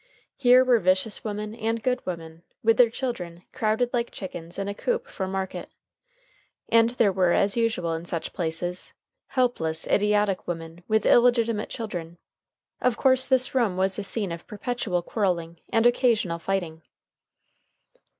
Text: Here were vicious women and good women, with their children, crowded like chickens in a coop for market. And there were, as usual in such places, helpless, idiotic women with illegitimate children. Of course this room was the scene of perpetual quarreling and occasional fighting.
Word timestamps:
Here 0.35 0.65
were 0.65 0.79
vicious 0.79 1.23
women 1.23 1.53
and 1.53 1.83
good 1.83 2.03
women, 2.07 2.41
with 2.63 2.77
their 2.77 2.89
children, 2.89 3.43
crowded 3.53 3.91
like 3.93 4.09
chickens 4.09 4.57
in 4.57 4.67
a 4.67 4.73
coop 4.73 5.07
for 5.07 5.27
market. 5.27 5.69
And 6.69 6.89
there 6.89 7.11
were, 7.11 7.33
as 7.33 7.55
usual 7.55 7.93
in 7.93 8.05
such 8.05 8.33
places, 8.33 8.95
helpless, 9.27 9.85
idiotic 9.85 10.47
women 10.47 10.83
with 10.87 11.05
illegitimate 11.05 11.69
children. 11.69 12.17
Of 12.81 12.97
course 12.97 13.29
this 13.29 13.53
room 13.53 13.77
was 13.77 13.95
the 13.97 14.03
scene 14.03 14.31
of 14.31 14.47
perpetual 14.47 15.03
quarreling 15.03 15.59
and 15.71 15.85
occasional 15.85 16.39
fighting. 16.39 16.81